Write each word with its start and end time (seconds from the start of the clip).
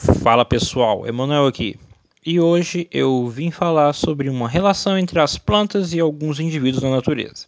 Fala 0.00 0.46
pessoal, 0.46 1.06
Emanuel 1.06 1.46
aqui. 1.46 1.78
E 2.24 2.40
hoje 2.40 2.88
eu 2.90 3.28
vim 3.28 3.50
falar 3.50 3.92
sobre 3.92 4.30
uma 4.30 4.48
relação 4.48 4.96
entre 4.96 5.20
as 5.20 5.36
plantas 5.36 5.92
e 5.92 6.00
alguns 6.00 6.40
indivíduos 6.40 6.82
da 6.82 6.88
natureza. 6.88 7.46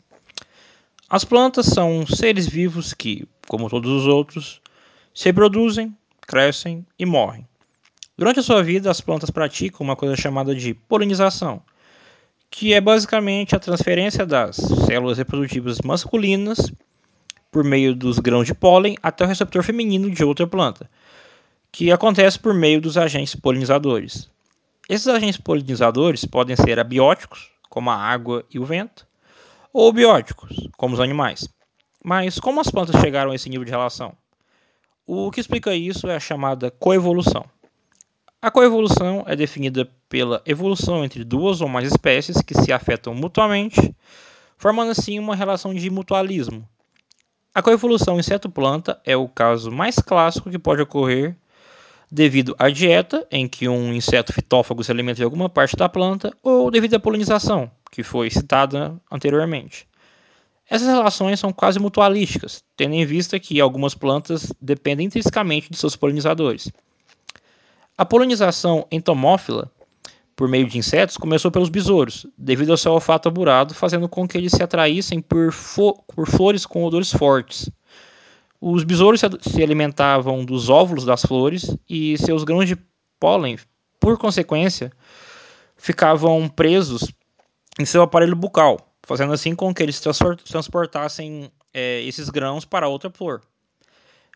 As 1.08 1.24
plantas 1.24 1.64
são 1.64 2.06
seres 2.06 2.46
vivos 2.46 2.92
que, 2.92 3.26
como 3.48 3.70
todos 3.70 3.90
os 3.90 4.06
outros, 4.06 4.60
se 5.14 5.24
reproduzem, 5.24 5.96
crescem 6.20 6.84
e 6.98 7.06
morrem. 7.06 7.48
Durante 8.18 8.40
a 8.40 8.42
sua 8.42 8.62
vida, 8.62 8.90
as 8.90 9.00
plantas 9.00 9.30
praticam 9.30 9.80
uma 9.80 9.96
coisa 9.96 10.14
chamada 10.14 10.54
de 10.54 10.74
polinização, 10.74 11.62
que 12.50 12.74
é 12.74 12.82
basicamente 12.82 13.56
a 13.56 13.60
transferência 13.60 14.26
das 14.26 14.56
células 14.56 15.16
reprodutivas 15.16 15.78
masculinas 15.80 16.70
por 17.50 17.64
meio 17.64 17.94
dos 17.94 18.18
grãos 18.18 18.46
de 18.46 18.52
pólen 18.52 18.94
até 19.02 19.24
o 19.24 19.28
receptor 19.28 19.62
feminino 19.62 20.10
de 20.10 20.22
outra 20.22 20.46
planta 20.46 20.90
que 21.72 21.90
acontece 21.90 22.38
por 22.38 22.52
meio 22.52 22.82
dos 22.82 22.98
agentes 22.98 23.34
polinizadores. 23.34 24.30
Esses 24.86 25.08
agentes 25.08 25.40
polinizadores 25.40 26.22
podem 26.22 26.54
ser 26.54 26.78
abióticos, 26.78 27.50
como 27.70 27.90
a 27.90 27.96
água 27.96 28.44
e 28.52 28.58
o 28.58 28.64
vento, 28.64 29.06
ou 29.72 29.90
bióticos, 29.90 30.68
como 30.76 30.92
os 30.92 31.00
animais. 31.00 31.48
Mas 32.04 32.38
como 32.38 32.60
as 32.60 32.70
plantas 32.70 33.00
chegaram 33.00 33.30
a 33.30 33.34
esse 33.34 33.48
nível 33.48 33.64
de 33.64 33.70
relação? 33.70 34.12
O 35.06 35.30
que 35.30 35.40
explica 35.40 35.74
isso 35.74 36.06
é 36.08 36.14
a 36.14 36.20
chamada 36.20 36.70
coevolução. 36.70 37.46
A 38.40 38.50
coevolução 38.50 39.24
é 39.26 39.34
definida 39.34 39.88
pela 40.10 40.42
evolução 40.44 41.02
entre 41.02 41.24
duas 41.24 41.62
ou 41.62 41.68
mais 41.68 41.88
espécies 41.88 42.42
que 42.42 42.54
se 42.54 42.70
afetam 42.70 43.14
mutuamente, 43.14 43.96
formando 44.58 44.90
assim 44.90 45.18
uma 45.18 45.34
relação 45.34 45.72
de 45.72 45.88
mutualismo. 45.88 46.68
A 47.54 47.62
coevolução 47.62 48.18
inseto-planta 48.18 49.00
é 49.04 49.16
o 49.16 49.28
caso 49.28 49.70
mais 49.70 49.96
clássico 49.96 50.50
que 50.50 50.58
pode 50.58 50.82
ocorrer 50.82 51.36
devido 52.14 52.54
à 52.58 52.68
dieta, 52.68 53.26
em 53.30 53.48
que 53.48 53.66
um 53.66 53.90
inseto 53.94 54.34
fitófago 54.34 54.84
se 54.84 54.92
alimenta 54.92 55.16
de 55.16 55.24
alguma 55.24 55.48
parte 55.48 55.74
da 55.74 55.88
planta, 55.88 56.30
ou 56.42 56.70
devido 56.70 56.92
à 56.92 57.00
polinização, 57.00 57.70
que 57.90 58.02
foi 58.02 58.28
citada 58.28 59.00
anteriormente. 59.10 59.88
Essas 60.68 60.88
relações 60.88 61.40
são 61.40 61.54
quase 61.54 61.78
mutualísticas, 61.78 62.62
tendo 62.76 62.94
em 62.94 63.06
vista 63.06 63.40
que 63.40 63.58
algumas 63.62 63.94
plantas 63.94 64.52
dependem 64.60 65.06
intrinsecamente 65.06 65.70
de 65.70 65.78
seus 65.78 65.96
polinizadores. 65.96 66.70
A 67.96 68.04
polinização 68.04 68.86
entomófila, 68.90 69.70
por 70.36 70.48
meio 70.48 70.68
de 70.68 70.76
insetos, 70.76 71.16
começou 71.16 71.50
pelos 71.50 71.70
besouros, 71.70 72.26
devido 72.36 72.72
ao 72.72 72.76
seu 72.76 72.92
olfato 72.92 73.28
aburado, 73.28 73.72
fazendo 73.72 74.06
com 74.06 74.28
que 74.28 74.36
eles 74.36 74.52
se 74.52 74.62
atraíssem 74.62 75.22
por, 75.22 75.50
por 76.14 76.28
flores 76.28 76.66
com 76.66 76.84
odores 76.84 77.10
fortes. 77.10 77.70
Os 78.64 78.84
besouros 78.84 79.20
se 79.20 79.60
alimentavam 79.60 80.44
dos 80.44 80.68
óvulos 80.68 81.04
das 81.04 81.22
flores 81.22 81.76
e 81.90 82.16
seus 82.16 82.44
grãos 82.44 82.68
de 82.68 82.76
pólen, 83.18 83.58
por 83.98 84.16
consequência, 84.16 84.92
ficavam 85.76 86.48
presos 86.48 87.12
em 87.76 87.84
seu 87.84 88.02
aparelho 88.02 88.36
bucal, 88.36 88.94
fazendo 89.02 89.32
assim 89.32 89.52
com 89.52 89.74
que 89.74 89.82
eles 89.82 90.00
transportassem 90.44 91.50
é, 91.74 92.02
esses 92.02 92.30
grãos 92.30 92.64
para 92.64 92.86
outra 92.86 93.10
flor. 93.10 93.40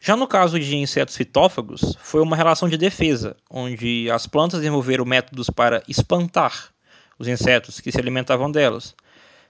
Já 0.02 0.16
no 0.16 0.26
caso 0.26 0.58
de 0.58 0.74
insetos 0.74 1.16
fitófagos, 1.16 1.96
foi 2.00 2.20
uma 2.20 2.34
relação 2.34 2.68
de 2.68 2.76
defesa, 2.76 3.36
onde 3.48 4.10
as 4.10 4.26
plantas 4.26 4.58
desenvolveram 4.58 5.04
métodos 5.04 5.48
para 5.50 5.84
espantar 5.86 6.74
os 7.16 7.28
insetos 7.28 7.78
que 7.78 7.92
se 7.92 8.00
alimentavam 8.00 8.50
delas, 8.50 8.92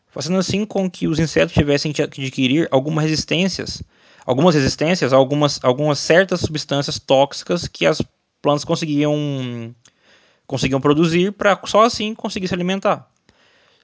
fazendo 0.06 0.36
assim 0.36 0.66
com 0.66 0.91
que 0.91 1.08
os 1.08 1.19
insetos 1.19 1.54
tivessem 1.54 1.94
que 1.94 2.02
adquirir 2.02 2.69
algumas 2.70 3.04
resistências 3.04 3.82
algumas 4.27 4.55
resistências 4.56 5.12
a 5.12 5.16
algumas, 5.16 5.60
algumas 5.62 6.00
certas 6.00 6.41
substâncias 6.41 6.98
tóxicas 6.98 7.69
que 7.69 7.86
as 7.86 8.02
plantas 8.42 8.64
conseguiam, 8.64 9.74
conseguiam 10.46 10.80
produzir 10.80 11.32
para 11.32 11.58
só 11.64 11.84
assim 11.84 12.14
conseguir 12.14 12.48
se 12.48 12.54
alimentar. 12.54 13.08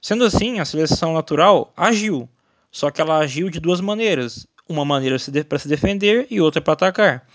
Sendo 0.01 0.25
assim, 0.25 0.59
a 0.59 0.65
seleção 0.65 1.13
natural 1.13 1.71
agiu, 1.77 2.27
só 2.69 2.91
que 2.91 2.99
ela 2.99 3.19
agiu 3.19 3.49
de 3.49 3.59
duas 3.59 3.79
maneiras: 3.79 4.45
uma 4.67 4.83
maneira 4.83 5.15
para 5.47 5.59
se 5.59 5.67
defender 5.69 6.27
e 6.29 6.41
outra 6.41 6.61
para 6.61 6.73
atacar. 6.73 7.25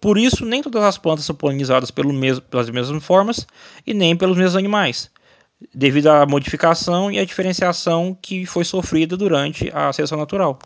Por 0.00 0.16
isso, 0.16 0.44
nem 0.44 0.62
todas 0.62 0.84
as 0.84 0.98
plantas 0.98 1.24
são 1.24 1.34
polinizadas 1.34 1.90
mesmo, 1.90 2.42
pelas 2.42 2.70
mesmas 2.70 3.02
formas 3.02 3.46
e 3.84 3.92
nem 3.92 4.14
pelos 4.14 4.36
mesmos 4.36 4.54
animais, 4.54 5.10
devido 5.74 6.08
à 6.08 6.24
modificação 6.24 7.10
e 7.10 7.18
à 7.18 7.24
diferenciação 7.24 8.16
que 8.20 8.46
foi 8.46 8.62
sofrida 8.62 9.16
durante 9.16 9.70
a 9.74 9.92
seleção 9.92 10.18
natural. 10.18 10.58